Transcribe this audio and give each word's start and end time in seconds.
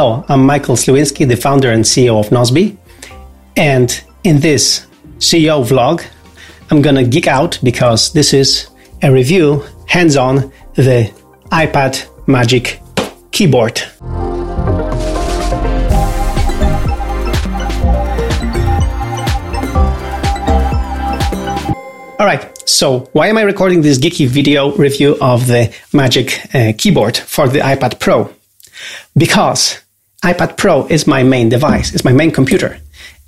Hello, 0.00 0.24
I'm 0.30 0.46
Michael 0.46 0.76
Sliwinski, 0.76 1.28
the 1.28 1.36
founder 1.36 1.72
and 1.72 1.84
CEO 1.84 2.18
of 2.18 2.30
Nozbe. 2.30 2.74
And 3.54 4.02
in 4.24 4.40
this 4.40 4.86
CEO 5.18 5.62
vlog, 5.62 6.02
I'm 6.70 6.80
gonna 6.80 7.04
geek 7.04 7.26
out 7.26 7.58
because 7.62 8.10
this 8.14 8.32
is 8.32 8.68
a 9.02 9.12
review 9.12 9.62
hands 9.86 10.16
on 10.16 10.50
the 10.72 11.12
iPad 11.52 12.02
Magic 12.26 12.80
Keyboard. 13.30 13.82
All 22.18 22.26
right, 22.26 22.50
so 22.66 23.00
why 23.12 23.26
am 23.26 23.36
I 23.36 23.42
recording 23.42 23.82
this 23.82 23.98
geeky 23.98 24.26
video 24.26 24.74
review 24.76 25.18
of 25.20 25.46
the 25.46 25.70
Magic 25.92 26.40
uh, 26.54 26.72
keyboard 26.78 27.18
for 27.18 27.48
the 27.48 27.58
iPad 27.58 28.00
Pro? 28.00 28.32
Because 29.14 29.78
iPad 30.24 30.56
Pro 30.56 30.86
is 30.86 31.06
my 31.06 31.22
main 31.22 31.48
device, 31.48 31.94
it's 31.94 32.04
my 32.04 32.12
main 32.12 32.30
computer. 32.30 32.78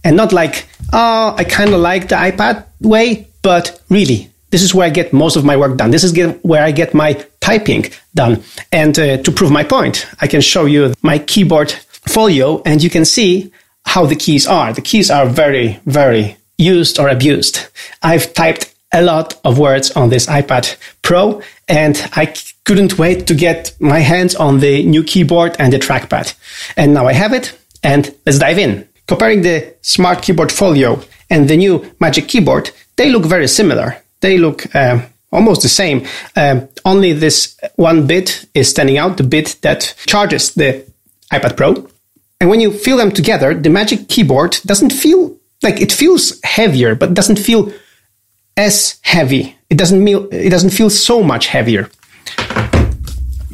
And 0.05 0.17
not 0.17 0.33
like, 0.33 0.67
oh, 0.93 1.35
I 1.37 1.45
kind 1.45 1.73
of 1.73 1.81
like 1.81 2.09
the 2.09 2.17
iPad 2.17 2.67
way, 2.81 3.29
but 3.43 3.81
really, 3.89 4.31
this 4.51 4.63
is 4.63 4.75
where 4.75 4.87
I 4.87 4.91
get 4.91 5.13
most 5.13 5.37
of 5.37 5.45
my 5.45 5.57
work 5.57 5.77
done. 5.77 5.91
This 5.91 6.05
is 6.05 6.13
get, 6.13 6.45
where 6.45 6.63
I 6.63 6.73
get 6.73 6.93
my 6.93 7.25
typing 7.41 7.87
done. 8.15 8.43
And 8.71 8.99
uh, 8.99 9.17
to 9.19 9.33
prove 9.33 9.51
my 9.51 9.65
point, 9.65 10.07
I 10.21 10.27
can 10.27 10.41
show 10.41 10.67
you 10.67 10.93
my 11.03 11.19
keyboard 11.19 11.73
folio 11.73 12.63
and 12.67 12.83
you 12.83 12.91
can 12.91 13.05
see 13.05 13.53
how 13.87 14.05
the 14.05 14.17
keys 14.17 14.47
are. 14.47 14.73
The 14.73 14.83
keys 14.83 15.11
are 15.11 15.27
very, 15.27 15.81
very 15.87 16.37
used 16.59 16.99
or 16.99 17.09
abused. 17.09 17.67
I've 18.03 18.35
typed 18.35 18.75
a 18.93 19.03
lot 19.03 19.41
of 19.45 19.59
words 19.59 19.91
on 19.93 20.11
this 20.11 20.27
iPad 20.27 20.77
Pro 21.01 21.43
and 21.67 21.97
I 22.13 22.35
couldn't 22.65 22.99
wait 22.99 23.27
to 23.27 23.35
get 23.35 23.75
my 23.81 23.99
hands 23.99 24.35
on 24.35 24.61
the 24.61 24.85
new 24.85 25.03
keyboard 25.03 25.57
and 25.59 25.73
the 25.73 25.79
trackpad. 25.79 26.35
And 26.77 26.95
now 26.95 27.07
I 27.07 27.13
have 27.13 27.33
it 27.33 27.59
and 27.83 28.15
let's 28.25 28.39
dive 28.39 28.59
in. 28.59 28.89
Comparing 29.07 29.43
the 29.43 29.75
Smart 29.83 30.23
Keyboard 30.23 30.53
Folio 30.53 31.03
and 31.29 31.49
the 31.49 31.57
new 31.57 31.85
Magic 32.01 32.29
Keyboard, 32.29 32.71
they 32.97 33.11
look 33.11 33.25
very 33.25 33.49
similar. 33.49 33.97
They 34.21 34.39
look 34.39 34.75
uh, 34.75 35.01
almost 35.33 35.63
the 35.63 35.69
same. 35.69 36.07
Um, 36.37 36.69
only 36.85 37.13
this 37.13 37.59
one 37.77 38.07
bit 38.07 38.47
is 38.55 38.71
standing 38.71 38.99
out, 38.99 39.17
the 39.17 39.25
bit 39.25 39.57
that 39.63 39.95
charges 40.07 40.55
the 40.55 40.85
iPad 41.33 41.57
Pro. 41.57 41.89
And 42.41 42.49
when 42.49 42.61
you 42.61 42.73
feel 42.73 42.97
them 42.97 43.11
together, 43.11 43.55
the 43.55 43.71
Magic 43.71 44.09
Keyboard 44.09 44.59
doesn't 44.65 44.93
feel 44.93 45.37
like 45.63 45.81
it 45.81 45.93
feels 45.93 46.41
heavier, 46.43 46.95
but 46.95 47.15
doesn't 47.15 47.39
feel 47.39 47.73
as 48.57 48.99
heavy. 49.03 49.57
It 49.71 49.79
doesn't 49.79 50.05
feel, 50.05 50.29
it 50.33 50.51
doesn't 50.51 50.71
feel 50.71 50.91
so 50.91 51.23
much 51.23 51.47
heavier. 51.47 51.89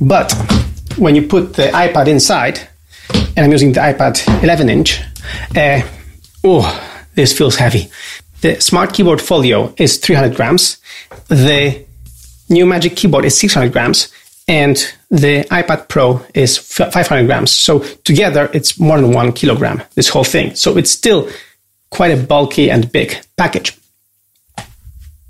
But 0.00 0.32
when 0.96 1.14
you 1.14 1.26
put 1.26 1.54
the 1.54 1.68
iPad 1.68 2.08
inside, 2.08 2.60
and 3.10 3.38
I'm 3.38 3.52
using 3.52 3.72
the 3.72 3.80
iPad 3.80 4.42
11 4.42 4.68
inch, 4.68 5.00
uh, 5.56 5.82
oh, 6.44 7.06
this 7.14 7.36
feels 7.36 7.56
heavy. 7.56 7.90
The 8.40 8.60
Smart 8.60 8.92
Keyboard 8.92 9.20
Folio 9.20 9.74
is 9.76 9.98
300 9.98 10.36
grams. 10.36 10.78
The 11.28 11.84
new 12.48 12.66
Magic 12.66 12.96
Keyboard 12.96 13.24
is 13.24 13.38
600 13.38 13.72
grams. 13.72 14.12
And 14.46 14.76
the 15.10 15.44
iPad 15.50 15.88
Pro 15.88 16.24
is 16.34 16.56
500 16.56 17.26
grams. 17.26 17.50
So 17.50 17.80
together, 18.04 18.48
it's 18.54 18.78
more 18.78 19.00
than 19.00 19.12
one 19.12 19.32
kilogram, 19.32 19.82
this 19.94 20.08
whole 20.08 20.24
thing. 20.24 20.54
So 20.54 20.78
it's 20.78 20.90
still 20.90 21.28
quite 21.90 22.12
a 22.12 22.16
bulky 22.16 22.70
and 22.70 22.90
big 22.90 23.18
package 23.36 23.78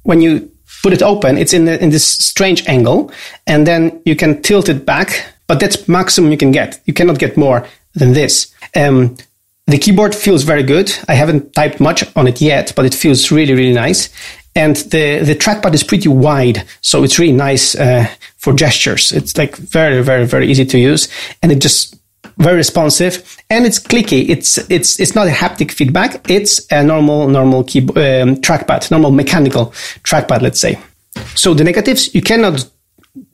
when 0.09 0.23
you 0.23 0.51
put 0.89 0.95
it 0.95 1.03
open, 1.03 1.37
it's 1.37 1.53
in, 1.53 1.67
the, 1.67 1.83
in 1.83 1.91
this 1.91 2.07
strange 2.07 2.67
angle, 2.67 3.13
and 3.47 3.67
then 3.67 4.01
you 4.07 4.17
can 4.17 4.41
tilt 4.41 4.71
it 4.71 4.87
back, 4.87 5.27
but 5.47 5.61
that's 5.61 5.87
maximum 5.87 6.31
you 6.31 6.39
can 6.39 6.51
get. 6.51 6.81
You 6.87 6.95
cannot 6.95 7.19
get 7.19 7.37
more 7.37 7.67
than 7.93 8.15
this. 8.15 8.55
Um, 8.75 9.19
the 9.67 9.77
keyboard 9.77 10.15
feels 10.15 10.45
very 10.45 10.63
good. 10.63 10.91
I 11.07 11.13
haven't 11.13 11.53
typed 11.53 11.79
much 11.79 12.05
on 12.17 12.27
it 12.27 12.41
yet, 12.41 12.73
but 12.75 12.87
it 12.87 12.95
feels 12.95 13.31
really, 13.31 13.53
really 13.53 13.75
nice. 13.75 14.09
And 14.57 14.77
the, 14.77 15.19
the 15.19 15.35
trackpad 15.35 15.75
is 15.75 15.83
pretty 15.83 16.09
wide, 16.09 16.65
so 16.81 17.05
it's 17.05 17.19
really 17.19 17.35
nice 17.35 17.75
uh, 17.75 18.09
for 18.39 18.55
gestures. 18.55 19.13
It's 19.13 19.37
like 19.37 19.57
very, 19.57 20.03
very, 20.03 20.25
very 20.25 20.51
easy 20.51 20.65
to 20.65 20.79
use, 20.79 21.07
and 21.43 21.53
it 21.53 21.61
just 21.61 21.98
very 22.39 22.57
responsive 22.57 23.37
and 23.51 23.67
it's 23.67 23.79
clicky. 23.79 24.29
It's 24.29 24.59
it's 24.71 24.99
it's 25.01 25.15
not 25.15 25.27
a 25.27 25.31
haptic 25.31 25.73
feedback. 25.73 26.31
It's 26.31 26.67
a 26.71 26.83
normal 26.83 27.29
normal 27.29 27.65
key 27.65 27.81
um, 27.81 28.37
trackpad, 28.37 28.91
normal 28.91 29.11
mechanical 29.11 29.67
trackpad. 30.05 30.41
Let's 30.41 30.61
say. 30.61 30.79
So 31.35 31.55
the 31.55 31.65
negatives 31.65 32.15
you 32.15 32.23
cannot 32.23 32.65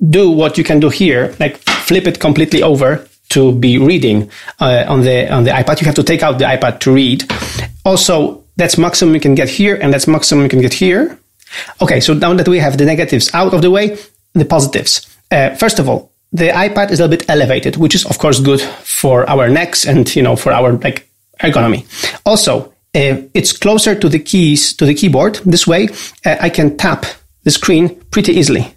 do 0.08 0.30
what 0.30 0.56
you 0.58 0.64
can 0.64 0.80
do 0.80 0.88
here, 0.88 1.34
like 1.38 1.58
flip 1.58 2.06
it 2.06 2.18
completely 2.20 2.62
over 2.62 3.06
to 3.30 3.52
be 3.52 3.78
reading 3.78 4.30
uh, 4.60 4.84
on 4.88 5.02
the 5.02 5.30
on 5.32 5.44
the 5.44 5.50
iPad. 5.50 5.80
You 5.80 5.86
have 5.86 5.94
to 5.96 6.02
take 6.02 6.22
out 6.22 6.38
the 6.38 6.44
iPad 6.44 6.80
to 6.80 6.92
read. 6.92 7.30
Also, 7.84 8.44
that's 8.56 8.78
maximum 8.78 9.14
you 9.14 9.20
can 9.20 9.34
get 9.34 9.48
here, 9.48 9.76
and 9.76 9.92
that's 9.92 10.06
maximum 10.06 10.44
you 10.44 10.50
can 10.50 10.60
get 10.60 10.72
here. 10.72 11.18
Okay, 11.80 12.00
so 12.00 12.14
now 12.14 12.34
that 12.34 12.48
we 12.48 12.58
have 12.58 12.78
the 12.78 12.84
negatives 12.84 13.32
out 13.34 13.54
of 13.54 13.62
the 13.62 13.70
way, 13.70 13.98
the 14.32 14.44
positives. 14.44 15.06
Uh, 15.30 15.54
first 15.56 15.78
of 15.78 15.88
all, 15.88 16.10
the 16.34 16.48
iPad 16.48 16.90
is 16.90 16.98
a 16.98 17.04
little 17.04 17.16
bit 17.16 17.30
elevated, 17.30 17.76
which 17.76 17.94
is 17.94 18.04
of 18.04 18.18
course 18.18 18.40
good 18.40 18.60
for 18.60 19.28
our 19.30 19.48
necks 19.48 19.86
and 19.86 20.14
you 20.14 20.22
know 20.22 20.36
for 20.36 20.52
our 20.52 20.72
like 20.72 21.08
ergonomy. 21.40 21.86
Also, 22.26 22.66
uh, 22.94 23.22
it's 23.32 23.52
closer 23.52 23.94
to 23.94 24.08
the 24.08 24.18
keys 24.18 24.74
to 24.74 24.84
the 24.84 24.94
keyboard. 24.94 25.36
This 25.46 25.66
way, 25.66 25.88
uh, 26.26 26.36
I 26.40 26.50
can 26.50 26.76
tap 26.76 27.06
the 27.44 27.50
screen 27.52 28.00
pretty 28.10 28.32
easily. 28.32 28.74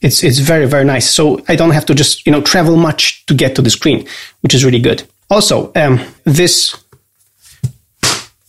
It's 0.00 0.24
it's 0.24 0.40
very 0.40 0.66
very 0.66 0.84
nice. 0.84 1.08
So 1.08 1.40
I 1.48 1.54
don't 1.54 1.70
have 1.70 1.86
to 1.86 1.94
just 1.94 2.26
you 2.26 2.32
know 2.32 2.42
travel 2.42 2.76
much 2.76 3.24
to 3.26 3.34
get 3.34 3.54
to 3.54 3.62
the 3.62 3.70
screen, 3.70 4.06
which 4.40 4.54
is 4.54 4.64
really 4.64 4.80
good. 4.80 5.04
Also, 5.30 5.72
um, 5.76 6.00
this 6.24 6.76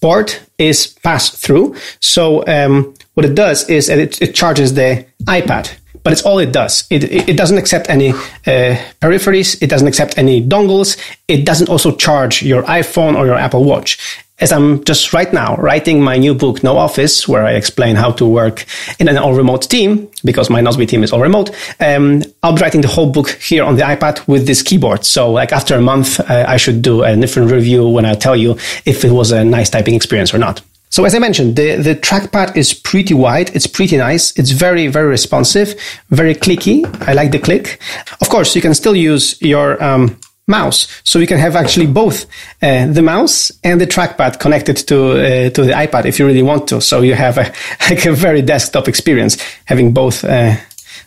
port 0.01 0.41
is 0.57 0.88
pass 1.03 1.29
through. 1.29 1.75
So 2.00 2.46
um, 2.47 2.96
what 3.13 3.25
it 3.25 3.35
does 3.35 3.69
is 3.69 3.90
it, 3.90 4.22
it 4.22 4.34
charges 4.34 4.73
the 4.73 5.06
iPad 5.25 5.75
but 6.07 6.13
it's 6.13 6.22
all 6.22 6.40
it 6.40 6.53
does. 6.53 6.88
It, 6.90 7.03
it, 7.03 7.35
doesn't 7.35 7.57
accept 7.57 7.90
any 7.90 8.12
uh, 8.12 8.78
peripheries. 9.01 9.62
It 9.62 9.69
doesn't 9.69 9.90
accept 9.90 10.18
any 10.18 10.41
dongles. 10.41 10.97
It 11.28 11.45
doesn't 11.45 11.68
also 11.68 11.94
charge 11.97 12.41
your 12.41 12.63
iPhone 12.63 13.18
or 13.18 13.25
your 13.25 13.35
Apple 13.35 13.66
Watch. 13.66 14.00
As 14.40 14.53
I'm 14.53 14.85
just 14.85 15.12
right 15.12 15.34
now 15.34 15.57
writing 15.57 16.01
my 16.01 16.16
new 16.16 16.34
book, 16.34 16.63
No 16.63 16.78
Office, 16.78 17.28
where 17.28 17.44
I 17.44 17.56
explain 17.56 17.97
how 17.97 18.12
to 18.12 18.25
work 18.25 18.63
in 19.00 19.09
an 19.09 19.17
all 19.17 19.34
remote 19.34 19.63
team, 19.63 20.07
because 20.23 20.50
my 20.50 20.62
Nozbe 20.62 20.88
team 20.88 21.03
is 21.03 21.12
all 21.12 21.19
remote, 21.19 21.50
um, 21.81 22.23
I'll 22.41 22.56
be 22.56 22.62
writing 22.62 22.79
the 22.79 22.88
whole 22.88 23.12
book 23.12 23.31
here 23.31 23.66
on 23.66 23.75
the 23.75 23.81
iPad 23.81 24.25
with 24.29 24.47
this 24.47 24.63
keyboard. 24.63 25.03
So 25.03 25.29
like 25.29 25.51
after 25.51 25.75
a 25.75 25.81
month, 25.81 26.22
uh, 26.22 26.46
I 26.47 26.56
should 26.56 26.81
do 26.81 27.03
a 27.03 27.17
different 27.17 27.51
review 27.51 27.85
when 27.85 28.06
I 28.06 28.13
tell 28.16 28.38
you 28.38 28.51
if 28.85 29.03
it 29.03 29.12
was 29.12 29.34
a 29.34 29.44
nice 29.44 29.69
typing 29.69 29.96
experience 29.96 30.34
or 30.34 30.38
not. 30.38 30.62
So 30.89 31.05
as 31.05 31.13
I 31.13 31.19
mentioned, 31.19 31.55
the, 31.55 31.75
the 31.75 31.95
trackpad 31.95 32.55
is 32.55 32.73
pretty 32.73 33.13
wide. 33.13 33.55
It's 33.55 33.67
pretty 33.67 33.97
nice. 33.97 34.37
It's 34.37 34.51
very, 34.51 34.87
very 34.87 35.07
responsive, 35.07 35.75
very 36.09 36.33
clicky. 36.33 36.85
I 37.07 37.13
like 37.13 37.31
the 37.31 37.39
click. 37.39 37.79
Of 38.21 38.29
course, 38.29 38.55
you 38.55 38.61
can 38.61 38.73
still 38.73 38.95
use 38.95 39.39
your 39.41 39.81
um, 39.83 40.17
mouse. 40.47 40.87
So 41.03 41.19
you 41.19 41.27
can 41.27 41.37
have 41.37 41.55
actually 41.55 41.87
both 41.87 42.25
uh, 42.61 42.87
the 42.87 43.01
mouse 43.01 43.51
and 43.63 43.79
the 43.81 43.87
trackpad 43.87 44.39
connected 44.39 44.77
to 44.87 45.11
uh, 45.11 45.49
to 45.49 45.63
the 45.63 45.73
iPad 45.73 46.05
if 46.05 46.19
you 46.19 46.25
really 46.25 46.43
want 46.43 46.67
to. 46.69 46.81
So 46.81 47.01
you 47.01 47.15
have 47.15 47.37
a, 47.37 47.53
like 47.89 48.05
a 48.05 48.13
very 48.13 48.41
desktop 48.41 48.87
experience 48.87 49.37
having 49.65 49.93
both 49.93 50.23
uh, 50.23 50.55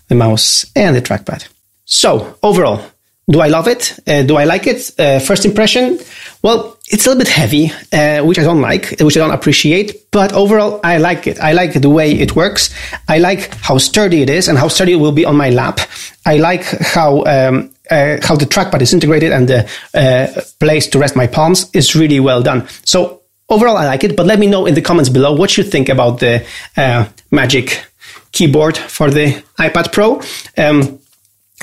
the 0.09 0.15
mouse 0.15 0.67
and 0.77 0.95
the 0.95 1.03
trackpad. 1.03 1.49
So 1.85 2.39
overall, 2.43 2.83
do 3.29 3.41
I 3.41 3.49
love 3.49 3.67
it? 3.69 3.99
Uh, 4.07 4.23
do 4.23 4.37
I 4.37 4.45
like 4.45 4.67
it? 4.67 4.91
Uh, 4.99 5.19
first 5.21 5.45
impression? 5.45 5.99
Well, 6.43 6.77
it's 6.91 7.07
a 7.07 7.11
little 7.11 7.21
bit 7.21 7.29
heavy, 7.29 7.73
uh, 7.93 8.25
which 8.25 8.39
I 8.39 8.43
don't 8.43 8.61
like, 8.61 8.97
which 9.01 9.17
I 9.17 9.21
don't 9.21 9.31
appreciate. 9.31 10.11
But 10.11 10.33
overall, 10.33 10.81
I 10.83 10.99
like 10.99 11.27
it. 11.29 11.39
I 11.39 11.53
like 11.53 11.81
the 11.81 11.89
way 11.89 12.13
it 12.13 12.35
works. 12.35 12.75
I 13.09 13.19
like 13.19 13.55
how 13.55 13.79
sturdy 13.79 14.23
it 14.23 14.31
is 14.31 14.49
and 14.49 14.59
how 14.59 14.69
sturdy 14.69 14.93
it 14.93 14.97
will 14.97 15.13
be 15.13 15.25
on 15.25 15.37
my 15.37 15.51
lap. 15.51 15.81
I 16.27 16.39
like 16.39 16.65
how 16.65 17.25
um, 17.25 17.71
uh, 17.91 18.19
how 18.23 18.37
the 18.37 18.45
trackpad 18.45 18.83
is 18.83 18.93
integrated 18.93 19.33
and 19.33 19.49
the 19.49 19.71
uh, 19.95 20.41
place 20.59 20.89
to 20.89 20.99
rest 20.99 21.17
my 21.17 21.27
palms 21.27 21.71
is 21.73 21.95
really 21.95 22.21
well 22.21 22.43
done. 22.43 22.67
So 22.85 23.23
overall, 23.49 23.77
I 23.77 23.87
like 23.87 24.05
it. 24.05 24.17
But 24.17 24.27
let 24.27 24.39
me 24.39 24.47
know 24.47 24.67
in 24.67 24.75
the 24.75 24.83
comments 24.83 25.11
below 25.11 25.33
what 25.33 25.57
you 25.57 25.65
think 25.65 25.89
about 25.89 26.19
the 26.19 26.45
uh, 26.77 27.07
Magic 27.31 27.87
keyboard 28.33 28.77
for 28.77 29.11
the 29.11 29.43
iPad 29.59 29.93
Pro. 29.93 30.21
Um, 30.57 31.00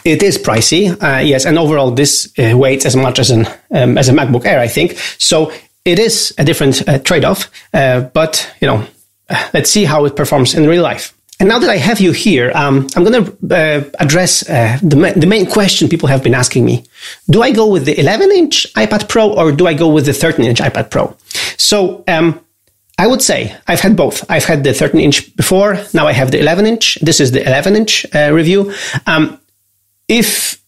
it 0.04 0.24
is 0.24 0.38
pricey, 0.38 0.92
uh, 1.02 1.20
yes, 1.20 1.46
and 1.46 1.58
overall 1.58 1.92
this 1.92 2.32
uh, 2.40 2.58
weighs 2.58 2.86
as 2.86 2.96
much 2.96 3.20
as 3.20 3.32
an 3.32 3.48
um, 3.72 3.98
as 3.98 4.10
a 4.10 4.14
MacBook 4.14 4.46
Air, 4.46 4.60
I 4.60 4.68
think. 4.68 4.98
So 5.18 5.52
it 5.86 6.00
is 6.00 6.34
a 6.38 6.44
different 6.44 6.88
uh, 6.88 7.00
trade-off, 7.00 7.50
uh, 7.74 8.02
but 8.02 8.50
you 8.62 8.68
know, 8.68 8.86
let's 9.54 9.70
see 9.70 9.86
how 9.86 10.06
it 10.06 10.16
performs 10.16 10.54
in 10.54 10.68
real 10.68 10.84
life. 10.84 11.14
And 11.40 11.50
now 11.50 11.60
that 11.60 11.70
I 11.70 11.78
have 11.78 12.00
you 12.00 12.14
here, 12.14 12.52
um, 12.56 12.88
I'm 12.96 13.04
going 13.04 13.24
to 13.24 13.56
uh, 13.56 13.90
address 14.00 14.50
uh, 14.50 14.80
the, 14.82 14.96
ma- 14.96 15.14
the 15.14 15.28
main 15.28 15.46
question 15.46 15.88
people 15.88 16.10
have 16.10 16.24
been 16.24 16.34
asking 16.34 16.66
me: 16.66 16.84
Do 17.30 17.42
I 17.42 17.52
go 17.52 17.68
with 17.68 17.86
the 17.86 17.96
11-inch 17.96 18.74
iPad 18.74 19.08
Pro 19.08 19.34
or 19.34 19.52
do 19.52 19.68
I 19.68 19.74
go 19.74 19.88
with 19.88 20.06
the 20.06 20.14
13-inch 20.14 20.60
iPad 20.60 20.90
Pro? 20.92 21.16
So. 21.58 22.04
Um, 22.08 22.42
I 23.00 23.06
would 23.06 23.22
say 23.22 23.56
I've 23.68 23.80
had 23.80 23.96
both. 23.96 24.26
I've 24.28 24.46
had 24.46 24.64
the 24.64 24.74
13 24.74 25.00
inch 25.00 25.36
before. 25.36 25.78
Now 25.94 26.08
I 26.08 26.14
have 26.14 26.32
the 26.32 26.40
11 26.40 26.66
inch. 26.66 26.98
This 27.00 27.20
is 27.20 27.32
the 27.32 27.46
11 27.46 27.76
inch 27.76 28.08
review. 28.12 28.74
Um, 29.06 29.40
if 30.08 30.62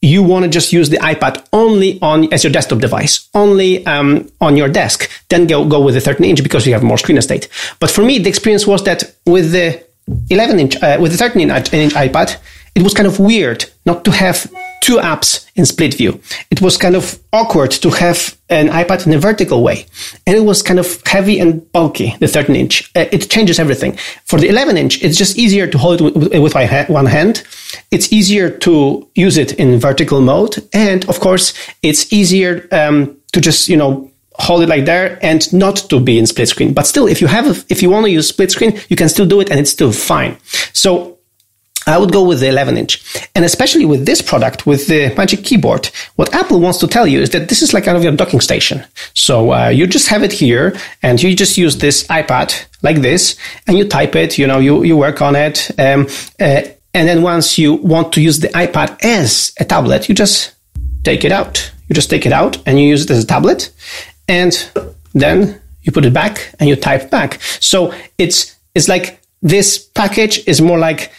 you 0.00 0.22
want 0.22 0.44
to 0.44 0.50
just 0.50 0.72
use 0.72 0.90
the 0.90 0.98
iPad 0.98 1.46
only 1.52 1.98
on 2.02 2.32
as 2.32 2.44
your 2.44 2.52
desktop 2.52 2.78
device, 2.78 3.28
only 3.34 3.84
um, 3.86 4.30
on 4.40 4.56
your 4.56 4.68
desk, 4.68 5.10
then 5.30 5.46
go 5.46 5.64
go 5.64 5.80
with 5.80 5.94
the 5.94 6.00
13 6.00 6.24
inch 6.24 6.42
because 6.42 6.66
you 6.66 6.74
have 6.74 6.82
more 6.82 6.98
screen 6.98 7.18
estate. 7.18 7.48
But 7.80 7.90
for 7.90 8.04
me, 8.04 8.18
the 8.18 8.28
experience 8.28 8.66
was 8.66 8.84
that 8.84 9.14
with 9.26 9.52
the 9.52 9.82
11 10.30 10.60
inch, 10.60 10.82
uh, 10.82 10.98
with 11.00 11.12
the 11.12 11.18
13 11.18 11.50
inch 11.50 11.94
iPad, 11.94 12.36
it 12.74 12.82
was 12.82 12.92
kind 12.92 13.06
of 13.06 13.18
weird 13.18 13.64
not 13.86 14.04
to 14.04 14.10
have 14.10 14.50
two 14.80 14.96
apps 14.96 15.48
in 15.54 15.64
split 15.64 15.94
view. 15.94 16.20
It 16.50 16.60
was 16.60 16.76
kind 16.76 16.96
of 16.96 17.18
awkward 17.32 17.70
to 17.70 17.90
have 17.90 18.36
an 18.50 18.68
iPad 18.68 19.06
in 19.06 19.14
a 19.14 19.18
vertical 19.18 19.62
way. 19.62 19.86
And 20.26 20.36
it 20.36 20.40
was 20.40 20.62
kind 20.62 20.80
of 20.80 21.00
heavy 21.06 21.38
and 21.38 21.70
bulky, 21.72 22.16
the 22.18 22.26
13 22.26 22.56
inch. 22.56 22.90
Uh, 22.96 23.06
it 23.12 23.30
changes 23.30 23.58
everything. 23.58 23.96
For 24.24 24.38
the 24.38 24.48
11 24.48 24.76
inch, 24.76 25.02
it's 25.02 25.16
just 25.16 25.38
easier 25.38 25.66
to 25.68 25.78
hold 25.78 26.00
it 26.02 26.14
with, 26.14 26.54
with 26.54 26.88
one 26.88 27.06
hand. 27.06 27.44
It's 27.94 28.12
easier 28.12 28.50
to 28.50 29.08
use 29.14 29.36
it 29.36 29.52
in 29.52 29.78
vertical 29.78 30.20
mode. 30.20 30.56
And 30.72 31.08
of 31.08 31.20
course, 31.20 31.54
it's 31.80 32.12
easier 32.12 32.66
um, 32.72 33.16
to 33.32 33.40
just, 33.40 33.68
you 33.68 33.76
know, 33.76 34.10
hold 34.32 34.62
it 34.64 34.68
like 34.68 34.84
there 34.84 35.16
and 35.22 35.40
not 35.52 35.76
to 35.90 36.00
be 36.00 36.18
in 36.18 36.26
split 36.26 36.48
screen. 36.48 36.74
But 36.74 36.88
still, 36.88 37.06
if 37.06 37.20
you 37.20 37.28
have, 37.28 37.64
if 37.68 37.82
you 37.82 37.90
want 37.90 38.06
to 38.06 38.10
use 38.10 38.28
split 38.28 38.50
screen, 38.50 38.80
you 38.88 38.96
can 38.96 39.08
still 39.08 39.26
do 39.26 39.40
it 39.40 39.48
and 39.48 39.60
it's 39.60 39.70
still 39.70 39.92
fine. 39.92 40.36
So 40.72 41.18
I 41.86 41.98
would 41.98 42.12
go 42.12 42.24
with 42.24 42.40
the 42.40 42.48
11 42.48 42.76
inch. 42.76 43.04
And 43.34 43.44
especially 43.44 43.84
with 43.84 44.06
this 44.06 44.22
product, 44.22 44.66
with 44.66 44.86
the 44.86 45.14
Magic 45.16 45.44
Keyboard, 45.44 45.90
what 46.16 46.34
Apple 46.34 46.58
wants 46.58 46.78
to 46.78 46.88
tell 46.88 47.06
you 47.06 47.20
is 47.20 47.30
that 47.30 47.48
this 47.48 47.62
is 47.62 47.72
like 47.72 47.84
kind 47.84 47.96
of 47.96 48.02
your 48.02 48.16
docking 48.16 48.40
station. 48.40 48.84
So 49.12 49.52
uh, 49.52 49.68
you 49.68 49.86
just 49.86 50.08
have 50.08 50.22
it 50.22 50.32
here 50.32 50.76
and 51.02 51.22
you 51.22 51.36
just 51.36 51.56
use 51.58 51.78
this 51.78 52.06
iPad 52.08 52.64
like 52.82 53.02
this 53.02 53.36
and 53.66 53.78
you 53.78 53.86
type 53.86 54.16
it, 54.16 54.38
you 54.38 54.46
know, 54.46 54.58
you, 54.58 54.82
you 54.82 54.96
work 54.96 55.22
on 55.22 55.36
it. 55.36 55.70
Um, 55.78 56.08
uh, 56.40 56.62
and 56.94 57.08
then 57.08 57.22
once 57.22 57.58
you 57.58 57.74
want 57.74 58.12
to 58.14 58.20
use 58.20 58.40
the 58.40 58.48
iPad 58.48 58.96
as 59.04 59.52
a 59.58 59.64
tablet, 59.64 60.08
you 60.08 60.14
just 60.14 60.54
take 61.02 61.24
it 61.24 61.32
out. 61.32 61.72
You 61.88 61.94
just 61.94 62.08
take 62.08 62.24
it 62.24 62.32
out 62.32 62.56
and 62.66 62.78
you 62.78 62.88
use 62.88 63.04
it 63.04 63.10
as 63.10 63.24
a 63.24 63.26
tablet. 63.26 63.70
And 64.28 64.52
then 65.12 65.60
you 65.82 65.92
put 65.92 66.04
it 66.04 66.14
back 66.14 66.54
and 66.58 66.68
you 66.68 66.76
type 66.76 67.10
back. 67.10 67.42
So 67.60 67.92
it's, 68.16 68.56
it's 68.74 68.88
like 68.88 69.20
this 69.42 69.78
package 69.78 70.46
is 70.46 70.60
more 70.60 70.78
like 70.78 71.12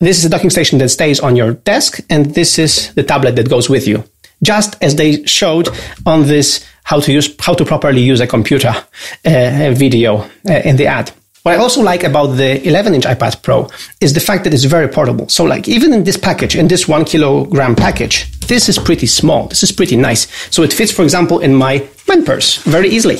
this 0.00 0.18
is 0.18 0.24
a 0.24 0.30
docking 0.30 0.50
station 0.50 0.78
that 0.78 0.88
stays 0.88 1.20
on 1.20 1.36
your 1.36 1.52
desk, 1.52 2.00
and 2.08 2.34
this 2.34 2.58
is 2.58 2.92
the 2.94 3.02
tablet 3.02 3.36
that 3.36 3.50
goes 3.50 3.68
with 3.68 3.86
you. 3.86 4.02
Just 4.42 4.82
as 4.82 4.96
they 4.96 5.24
showed 5.26 5.68
on 6.06 6.22
this 6.22 6.66
how 6.84 7.00
to 7.00 7.12
use 7.12 7.34
how 7.38 7.52
to 7.52 7.64
properly 7.66 8.00
use 8.00 8.20
a 8.20 8.26
computer 8.26 8.70
uh, 8.70 9.70
video 9.74 10.22
uh, 10.48 10.62
in 10.64 10.76
the 10.76 10.86
ad. 10.86 11.12
What 11.42 11.54
I 11.54 11.58
also 11.58 11.80
like 11.82 12.04
about 12.04 12.36
the 12.36 12.66
11 12.66 12.94
inch 12.94 13.04
iPad 13.04 13.42
Pro 13.42 13.68
is 14.00 14.12
the 14.12 14.20
fact 14.20 14.44
that 14.44 14.52
it's 14.52 14.64
very 14.64 14.88
portable. 14.88 15.28
So, 15.28 15.44
like, 15.44 15.68
even 15.68 15.94
in 15.94 16.04
this 16.04 16.18
package, 16.18 16.54
in 16.54 16.68
this 16.68 16.86
one 16.86 17.04
kilogram 17.04 17.74
package, 17.74 18.30
this 18.40 18.68
is 18.68 18.78
pretty 18.78 19.06
small. 19.06 19.46
This 19.48 19.62
is 19.62 19.72
pretty 19.72 19.96
nice. 19.96 20.28
So, 20.54 20.62
it 20.62 20.72
fits, 20.72 20.92
for 20.92 21.02
example, 21.02 21.38
in 21.38 21.54
my 21.54 21.88
man 22.06 22.24
purse 22.24 22.58
very 22.64 22.90
easily 22.90 23.18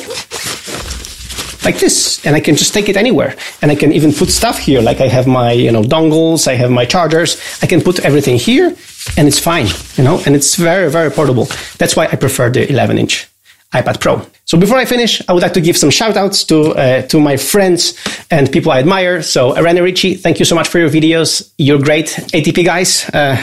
like 1.64 1.78
this 1.78 2.24
and 2.24 2.34
I 2.34 2.40
can 2.40 2.56
just 2.56 2.72
take 2.72 2.88
it 2.88 2.96
anywhere. 2.96 3.36
And 3.62 3.70
I 3.70 3.74
can 3.74 3.92
even 3.92 4.12
put 4.12 4.30
stuff 4.30 4.58
here. 4.58 4.80
Like 4.80 5.00
I 5.00 5.08
have 5.08 5.26
my, 5.26 5.52
you 5.52 5.72
know, 5.72 5.82
dongles, 5.82 6.48
I 6.48 6.54
have 6.54 6.70
my 6.70 6.84
chargers. 6.84 7.40
I 7.62 7.66
can 7.66 7.80
put 7.80 8.00
everything 8.00 8.36
here 8.36 8.74
and 9.16 9.28
it's 9.28 9.38
fine, 9.38 9.66
you 9.96 10.04
know, 10.04 10.20
and 10.26 10.34
it's 10.34 10.56
very, 10.56 10.90
very 10.90 11.10
portable. 11.10 11.46
That's 11.78 11.96
why 11.96 12.06
I 12.06 12.16
prefer 12.16 12.50
the 12.50 12.68
11 12.68 12.98
inch 12.98 13.28
iPad 13.72 14.00
Pro. 14.00 14.26
So 14.50 14.58
before 14.58 14.78
I 14.78 14.84
finish, 14.84 15.22
I 15.28 15.32
would 15.32 15.44
like 15.44 15.52
to 15.52 15.60
give 15.60 15.76
some 15.76 15.90
shout 15.90 16.16
outs 16.16 16.42
to, 16.46 16.74
uh, 16.74 17.02
to 17.02 17.20
my 17.20 17.36
friends 17.36 17.94
and 18.32 18.50
people 18.50 18.72
I 18.72 18.80
admire. 18.80 19.22
So 19.22 19.54
Rene 19.54 19.80
Ritchie, 19.80 20.14
thank 20.16 20.40
you 20.40 20.44
so 20.44 20.56
much 20.56 20.66
for 20.66 20.80
your 20.80 20.88
videos. 20.90 21.52
You're 21.56 21.78
great. 21.78 22.06
ATP 22.34 22.64
guys, 22.64 23.08
uh, 23.10 23.36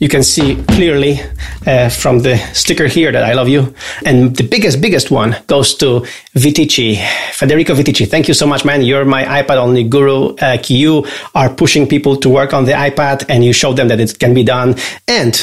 you 0.00 0.08
can 0.08 0.24
see 0.24 0.56
clearly 0.64 1.20
uh, 1.64 1.90
from 1.90 2.18
the 2.22 2.38
sticker 2.54 2.88
here 2.88 3.12
that 3.12 3.22
I 3.22 3.34
love 3.34 3.48
you. 3.48 3.72
And 4.04 4.34
the 4.34 4.42
biggest, 4.42 4.80
biggest 4.80 5.12
one 5.12 5.36
goes 5.46 5.76
to 5.76 6.00
Viticci, 6.34 7.06
Federico 7.34 7.76
Viticci. 7.76 8.08
Thank 8.08 8.26
you 8.26 8.34
so 8.34 8.44
much, 8.44 8.64
man. 8.64 8.82
You're 8.82 9.04
my 9.04 9.26
iPad 9.40 9.58
only 9.58 9.84
guru. 9.84 10.34
Uh, 10.42 10.58
you 10.66 11.06
are 11.36 11.50
pushing 11.50 11.86
people 11.86 12.16
to 12.16 12.28
work 12.28 12.52
on 12.52 12.64
the 12.64 12.72
iPad 12.72 13.24
and 13.28 13.44
you 13.44 13.52
show 13.52 13.74
them 13.74 13.86
that 13.86 14.00
it 14.00 14.18
can 14.18 14.34
be 14.34 14.42
done. 14.42 14.74
And 15.06 15.34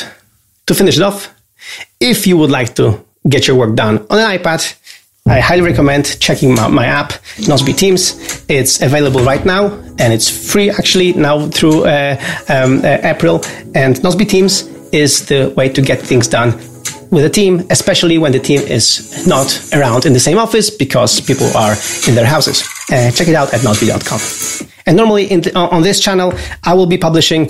to 0.65 0.75
finish 0.75 0.97
it 0.97 1.03
off, 1.03 1.33
if 2.01 2.27
you 2.27 2.35
would 2.35 2.51
like 2.51 2.75
to 2.75 3.01
get 3.29 3.47
your 3.47 3.56
work 3.56 3.75
done 3.75 4.06
on 4.09 4.19
an 4.19 4.38
iPad, 4.38 4.75
I 5.27 5.39
highly 5.39 5.63
recommend 5.63 6.19
checking 6.19 6.54
my, 6.54 6.68
my, 6.68 6.86
app, 6.86 7.13
Nozbe 7.48 7.75
Teams. 7.75 8.45
It's 8.48 8.83
available 8.83 9.22
right 9.22 9.44
now 9.44 9.72
and 9.98 10.13
it's 10.13 10.30
free 10.30 10.69
actually 10.69 11.13
now 11.13 11.48
through 11.48 11.86
uh, 11.86 12.16
um, 12.48 12.86
uh, 12.86 13.00
April. 13.01 13.38
And 13.74 13.95
Nozbe 14.04 14.30
Teams 14.30 14.68
is 14.94 15.25
the 15.25 15.51
way 15.57 15.68
to 15.69 15.81
get 15.81 16.00
things 16.00 16.27
done 16.27 16.51
with 17.10 17.25
a 17.25 17.30
team, 17.30 17.66
especially 17.72 18.19
when 18.19 18.33
the 18.33 18.39
team 18.39 18.62
is 18.62 19.25
not 19.25 19.48
around 19.74 20.06
in 20.06 20.13
the 20.13 20.19
same 20.19 20.38
office 20.38 20.69
because 20.69 21.19
people 21.22 21.48
are 21.57 21.75
in 22.07 22.13
their 22.13 22.27
houses. 22.27 22.62
Uh, 22.92 23.10
check 23.10 23.27
it 23.27 23.33
out 23.33 23.51
at 23.51 23.62
nozbe.com. 23.62 24.69
And 24.86 24.95
normally 24.95 25.31
on 25.56 25.81
this 25.81 26.00
channel, 26.00 26.33
I 26.63 26.75
will 26.75 26.86
be 26.86 27.00
publishing 27.00 27.48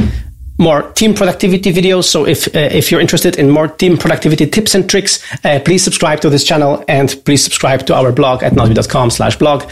more 0.58 0.92
team 0.94 1.14
productivity 1.14 1.72
videos. 1.72 2.06
So 2.06 2.26
if 2.26 2.48
uh, 2.48 2.60
if 2.60 2.92
you're 2.92 3.02
interested 3.02 3.38
in 3.38 3.50
more 3.50 3.68
team 3.68 3.98
productivity 3.98 4.48
tips 4.48 4.76
and 4.76 4.90
tricks, 4.90 5.24
uh, 5.44 5.60
please 5.64 5.84
subscribe 5.84 6.22
to 6.22 6.30
this 6.30 6.44
channel 6.44 6.84
and 6.88 7.16
please 7.26 7.44
subscribe 7.44 7.86
to 7.88 7.96
our 7.96 8.12
blog 8.12 8.44
at 8.44 8.54
nozbe.com 8.54 9.10
slash 9.10 9.38
blog. 9.38 9.64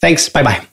Thanks. 0.00 0.28
Bye 0.28 0.42
bye. 0.42 0.69